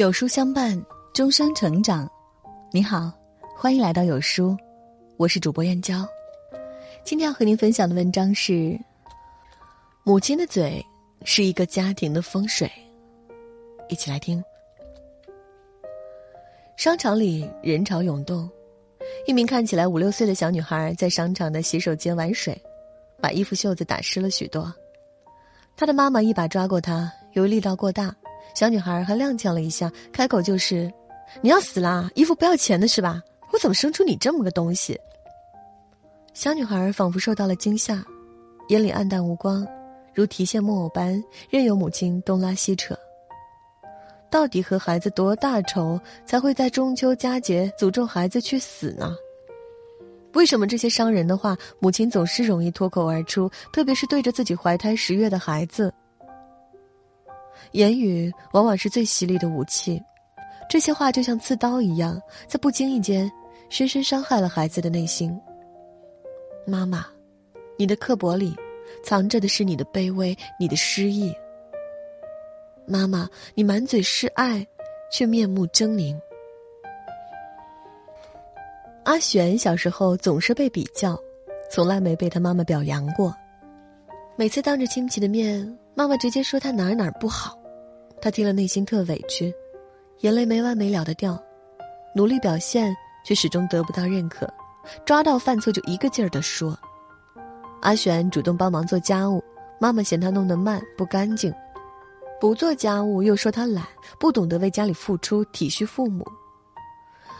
[0.00, 2.10] 有书相伴，终生成长。
[2.72, 3.12] 你好，
[3.54, 4.56] 欢迎来到有书，
[5.18, 6.08] 我是主播燕娇。
[7.04, 8.80] 今天要和您分享的文章是：
[10.02, 10.82] 母亲的嘴
[11.26, 12.66] 是一个家庭的风水。
[13.90, 14.42] 一起来听。
[16.78, 18.48] 商场里人潮涌动，
[19.26, 22.58] 一名看起来五六岁的小女孩在商场的洗手间玩水，
[23.20, 24.72] 把衣服袖子打湿了许多。
[25.76, 28.16] 她的妈妈一把抓过她，由于力道过大。
[28.54, 30.92] 小女孩还踉跄了一下，开口就是
[31.40, 32.10] ：“你要死啦！
[32.14, 33.22] 衣服不要钱的是吧？
[33.52, 34.98] 我怎么生出你这么个东西？”
[36.34, 38.04] 小女孩仿佛受到了惊吓，
[38.68, 39.66] 眼里黯淡无光，
[40.14, 42.96] 如提线木偶般任由母亲东拉西扯。
[44.30, 49.16] 到底和孩子多大仇，才会在中秋佳节诅咒孩子去死呢？
[50.34, 55.92] 为什么这些伤人的话，母亲总是容易脱口而出，特别是对着自己怀胎十月的孩子？
[57.72, 60.02] 言语往往是最犀利的武器，
[60.68, 63.30] 这些话就像刺刀一样，在不经意间
[63.68, 65.38] 深深伤害了孩子的内心。
[66.66, 67.06] 妈妈，
[67.76, 68.54] 你的刻薄里
[69.02, 71.34] 藏着的是你的卑微，你的失意。
[72.86, 74.66] 妈妈，你满嘴是爱，
[75.12, 76.18] 却面目狰狞。
[79.04, 81.18] 阿璇小时候总是被比较，
[81.70, 83.34] 从来没被他妈妈表扬过。
[84.36, 87.58] 每次当着亲戚的面，妈妈直接说他哪儿哪儿不好。
[88.22, 89.52] 他听了内心特委屈，
[90.20, 91.42] 眼泪没完没了的掉，
[92.14, 94.46] 努力表现却始终得不到认可，
[95.06, 96.78] 抓到犯错就一个劲儿的说。
[97.80, 99.42] 阿璇主动帮忙做家务，
[99.80, 101.50] 妈妈嫌他弄得慢不干净；
[102.38, 103.86] 不做家务又说他懒，
[104.18, 106.22] 不懂得为家里付出体恤父母。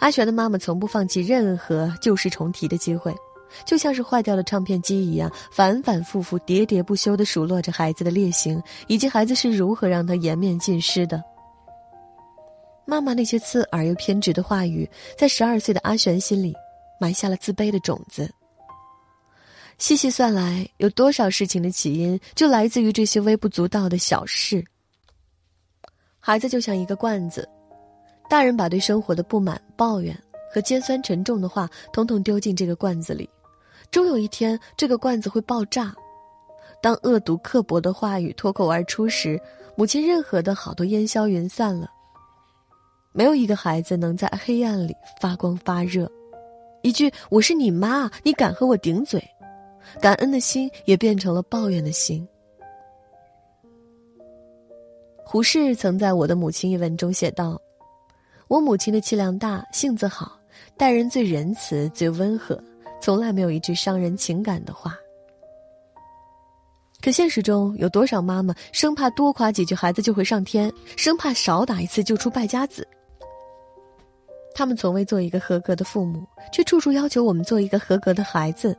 [0.00, 3.14] 阿璇的妈妈从不放弃任何旧事重提的机会。
[3.64, 11.22] 就像是坏掉的唱片机一样，反反复复、喋喋不休地数落着孩子的劣行，以及孩子是如何让他颜面尽失的。
[12.86, 16.54] 妈妈那些刺耳又偏执的话语，在十二岁的阿璇心里
[17.00, 18.30] 埋下了自卑的种子。
[19.78, 24.62] 细细算来，有多少事情的起因就来自于这些微不足道的小事？
[26.20, 27.48] 孩子就像一个罐子，
[28.28, 30.16] 大人把对生活的不满、抱怨
[30.52, 33.28] 和尖酸沉重的话，统统丢进这个罐子里。
[33.94, 35.94] 终有一天，这个罐子会爆炸。
[36.82, 39.40] 当恶毒刻薄的话语脱口而出时，
[39.76, 41.88] 母亲任何的好都烟消云散了。
[43.12, 46.10] 没有一个孩子能在黑暗里发光发热。
[46.82, 49.22] 一句“我是你妈，你敢和我顶嘴”，
[50.02, 52.26] 感恩的心也变成了抱怨的心。
[55.24, 57.56] 胡适曾在我的母亲一文中写道
[58.50, 60.36] ：“我母亲的气量大，性子好，
[60.76, 62.60] 待人最仁慈，最温和。”
[63.04, 64.96] 从来没有一句伤人情感的话。
[67.02, 72.88] 可现实中有多少妈妈生怕多夸几句孩子就会上天，生怕少打一次就出败家子？
[74.54, 78.74] 他们从未做一个合格的父母，却处处要求我们做一个合格的孩子。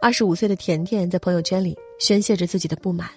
[0.00, 3.08] 二十五岁的甜甜在朋友圈里宣泄着自己的不满：“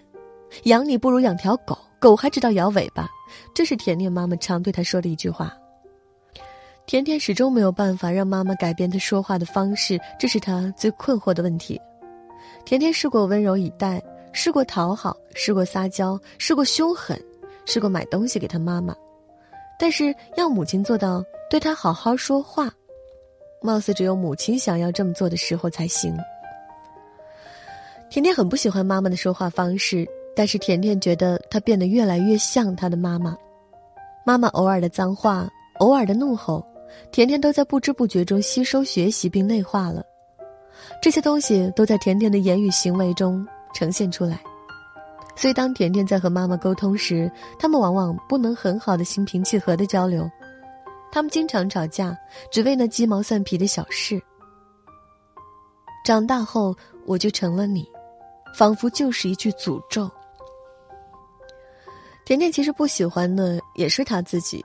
[0.65, 3.07] 养你不如养条狗，狗还知道摇尾巴。”
[3.53, 5.55] 这是甜甜妈妈常对她说的一句话。
[6.91, 11.79] 甜甜始终没有办法让妈妈改变她说话的方式，这是她最困惑的问题。
[12.65, 14.03] 甜甜试过温柔以待，
[14.33, 17.17] 试过讨好，试过撒娇，试过凶狠，
[17.65, 18.93] 试过买东西给她妈妈，
[19.79, 22.69] 但是要母亲做到对她好好说话，
[23.61, 26.13] 貌似只有母亲想要这么做的时候才行。
[28.09, 33.33] 甜甜很不喜欢妈妈的说话方式，但是甜甜觉得她变得越来越像她的妈妈。
[34.25, 35.49] 妈妈偶尔的脏话，
[35.79, 36.61] 偶尔的怒吼。
[37.11, 40.03] 甜甜都在不知不觉中吸收、学习并内化了，
[41.01, 44.41] 这些东西都在甜甜的言语行为中呈现出来。
[45.35, 50.29] 所以，当甜甜在和妈妈沟通时，他们往往不能很好的心平气和的交流，
[51.11, 52.15] 他们经常吵架，
[52.51, 54.21] 只为那鸡毛蒜皮的小事。
[56.05, 56.75] 长大后，
[57.05, 57.87] 我就成了你，
[58.55, 60.09] 仿佛就是一句诅咒。
[62.25, 64.63] 甜甜其实不喜欢的也是他自己。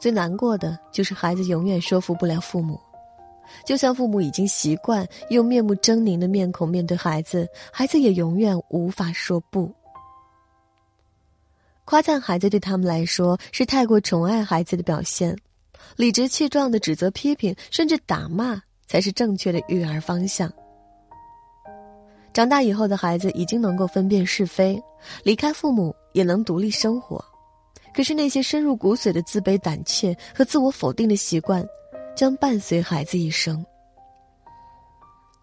[0.00, 2.80] 最难过的就是孩子永远说服不了父母，
[3.66, 9.70] 就算父母已经习惯用面目狰狞的面孔面对孩子，孩子也永远无法说不。
[11.84, 15.36] 夸赞孩子对他们来说是太过宠爱孩子的表现，
[15.96, 20.50] 理直气壮的指责、批评甚至打骂才是正确的育儿方向。
[22.32, 24.80] 长大以后的孩子已经能够分辨是非，
[25.24, 27.22] 离开父母也能独立生活。
[27.94, 31.66] 可是那些深入骨髓的自卑、胆怯和自我否定的习惯，
[32.14, 33.64] 将伴随孩子一生。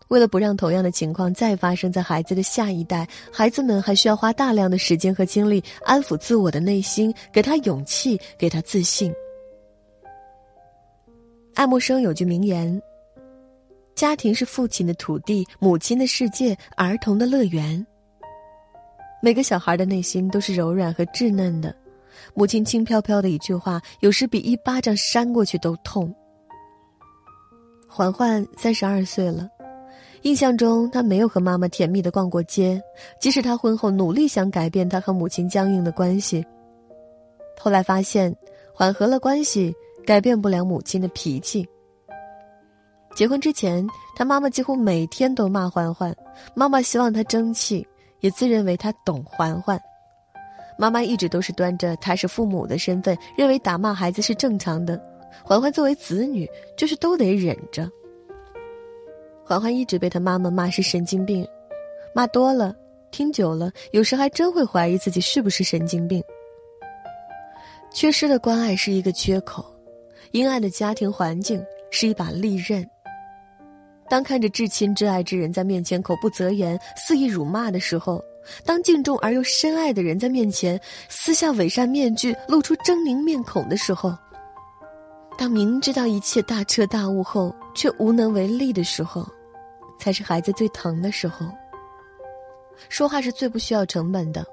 [0.10, 9.14] 为了不让同样的情况再发生在孩子的下一代，孩子们还需要花大量的时间和精力安抚自我的内心，给他勇气，给他自信。
[11.56, 12.82] 爱默生有句名言
[13.96, 17.86] ：“家庭是父亲的土地，母亲的世界，儿童的乐园。”
[19.22, 21.76] 每个小孩的内心都是柔软和稚嫩的，
[22.34, 26.14] 母亲轻飘飘的一句话，有时比一巴掌扇过去都痛。
[27.88, 29.50] 环环三十二岁了。
[30.24, 32.82] 印象中，他没有和妈妈甜蜜的逛过街，
[33.22, 36.46] 即使他婚后努力想改变他和母亲僵硬的关系。
[37.60, 38.36] 后来发现，
[38.74, 39.74] 缓和了关系，
[40.06, 41.68] 改变不了母亲的脾气。
[43.16, 46.14] 结婚之前，他妈妈几乎每天都骂环环，
[46.54, 47.88] 妈妈希望他争气，
[48.20, 49.80] 也自认为他懂环环。
[50.78, 55.02] 妈妈一直都是端着他是父母的身份，认为打骂孩子是正常的，
[55.44, 57.90] 环环作为子女，就是都得忍着。
[59.44, 61.48] 环环一直被他妈妈骂是神经病，
[62.14, 62.76] 骂多了，
[63.12, 66.24] 听久了，有时还真会怀疑自己是不是神经病。
[67.92, 69.66] 缺失的关爱是一个缺口，
[70.32, 72.88] 阴暗的家庭环境是一把利刃。
[74.10, 78.24] 当看着至亲至爱之人在面前口不择言、肆意辱骂的时候，
[78.66, 80.80] 当敬重而又深爱的人在面前
[81.10, 84.16] 撕下伪善面具、露出狰狞面孔的时候，
[85.38, 89.28] 当明知道一切大彻大悟后却无能为力的时候。
[90.00, 91.48] 才是孩子最疼的时候。
[92.88, 94.46] 说话是最不需要成本的，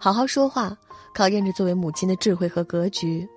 [0.00, 0.74] 好好说话，
[1.14, 3.28] 考验着作为母亲的智慧和格局。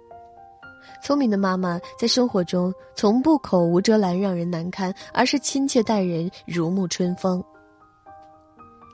[1.04, 7.44] 聪明的妈妈在生活中从不口无遮拦让人难堪，而是亲切待人如沐春风。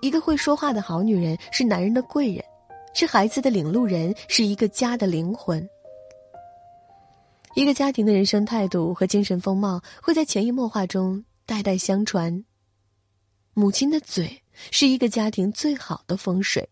[0.04, 2.44] 一个会说话的好女人是男人的贵人，
[2.94, 5.66] 是孩子的领路人，是一个家的灵魂。
[7.56, 11.24] 一个家庭的人生态度和精神风貌会在潜移默化中。
[11.46, 12.44] 代代相传。
[13.54, 14.42] 母亲的嘴
[14.72, 16.68] 是一个家庭最好的风水。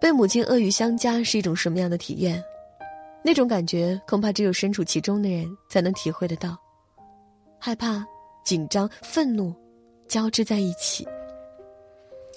[0.00, 2.40] 被母亲恶语相加是一种什么样的体验？
[3.24, 6.56] 那种感觉恐怕只有身处其中的人才能体会得到。
[7.58, 8.04] 害怕、
[8.44, 9.52] 紧张、愤怒
[10.12, 11.08] 交织在一起。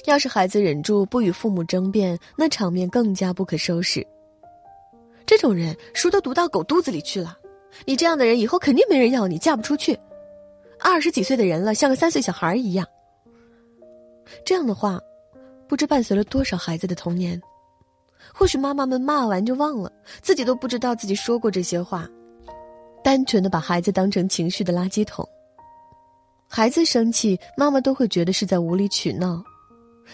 [0.05, 4.05] 要是孩子忍住不与父母争辩，那场面更加不可收拾。
[5.25, 7.37] 这种人书都读到狗肚子里去了。
[7.83, 9.99] 你这样的人以后肯定没人要你，嫁不出去。
[10.79, 12.87] 二十几岁的人了，像个三岁小孩一样。
[14.45, 14.97] 这样的话，
[15.67, 17.41] 不知伴随了多少孩子的童年。
[18.33, 19.91] 或许妈妈们骂完就忘了，
[20.21, 22.07] 自己都不知道自己说过这些话，
[23.03, 25.27] 单纯的把孩子当成情绪的垃圾桶。
[26.47, 29.43] 孩子生气，妈妈都会觉得是在无理取闹。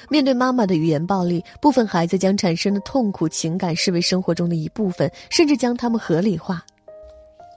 [0.10, 6.66] 面对妈妈的语言暴力，部分孩子将产生的痛苦情感视为生活中的一部分，甚至将他们合理化。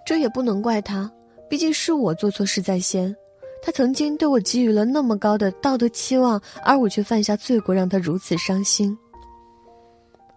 [0.04, 1.10] 这也不能怪他，
[1.48, 3.14] 毕竟是我做错事在先。
[3.62, 8.94] 他曾经对我给予了那么高的道德期望，而我却犯下罪过，让他如此伤心。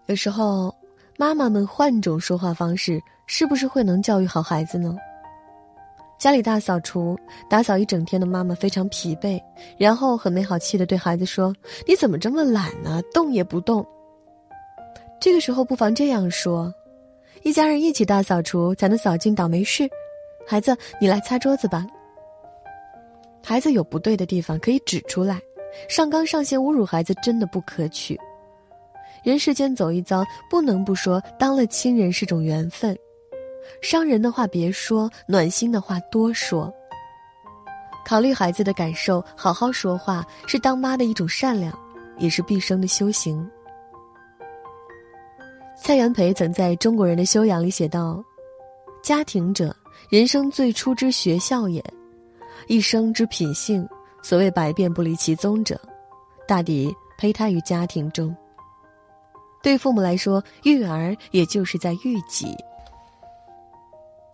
[0.06, 0.74] 有时候，
[1.18, 4.96] 妈妈们换种说话方式，是不是会能教育好孩子呢？
[6.18, 7.16] 家里大扫除，
[7.48, 9.40] 打扫一整天的妈妈非常疲惫，
[9.78, 11.54] 然后很没好气的对孩子说
[11.86, 13.00] ：“你怎么这么懒呢？
[13.14, 13.86] 动也不动。”
[15.20, 16.74] 这个时候，不妨这样说。
[17.44, 19.88] 一家人一起大扫除，才能扫尽倒霉事。
[20.44, 21.86] 孩子，你来擦桌子吧。
[23.40, 25.40] 孩子有不对的地方，可以指出来。
[25.88, 28.18] 上纲上线侮辱孩子，真的不可取。
[29.22, 32.98] 人世间走一遭，不能不说当了亲人是种缘分。
[33.80, 36.72] 伤人的话别说，暖心的话多说。
[38.04, 41.76] 考虑孩子的感受，好好说话，是当妈的一种善良，
[42.16, 43.48] 也是毕生的修行。
[45.76, 48.24] 蔡元培曾在中国人的修养里写道
[49.02, 49.76] ：“家庭者，
[50.10, 51.82] 人生最初之学校也；
[52.66, 53.86] 一生之品性，
[54.22, 55.80] 所谓百变不离其宗者，
[56.46, 58.34] 大抵胚胎于家庭中。
[59.62, 62.56] 对父母来说，育儿也就是在育己。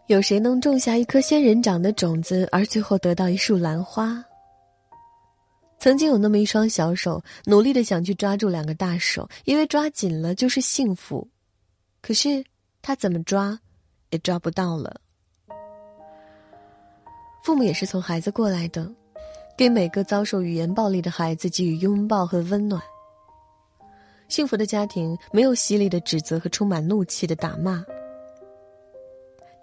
[0.06, 4.22] 有谁能种下一颗仙人掌的种子，而最后得到一束兰花？
[5.78, 11.26] 曾经有那么一双小手，努力的想去抓住两个大手，因为抓紧了就是幸福。”
[12.02, 12.44] 可是，
[12.82, 13.58] 他怎么抓，
[14.10, 15.00] 也抓不到了。
[17.42, 18.86] 父母也是从孩子过来的，
[19.56, 22.82] 给每个遭受语言暴力的孩子给予拥抱和温暖。
[24.28, 27.82] 幸福的家庭没有犀利的指责和充满怒气的打骂。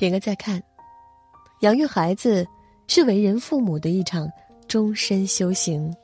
[0.01, 0.59] 点个再看，
[1.59, 2.43] 养育孩子
[2.87, 4.27] 是为人父母的一场
[4.67, 5.95] 终身修行。